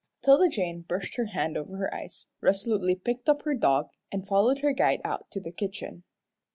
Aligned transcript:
'Tilda 0.23 0.49
Jane 0.49 0.81
brushed 0.81 1.15
her 1.17 1.25
hand 1.25 1.55
over 1.55 1.77
her 1.77 1.93
eyes, 1.93 2.25
resolutely 2.41 2.95
picked 2.95 3.29
up 3.29 3.43
her 3.43 3.53
dog, 3.53 3.89
and 4.11 4.25
followed 4.27 4.57
her 4.61 4.71
guide 4.73 5.01
out 5.05 5.29
to 5.29 5.39
the 5.39 5.51
kitchen. 5.51 6.01